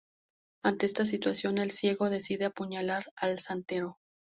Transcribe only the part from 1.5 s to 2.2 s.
el Ciego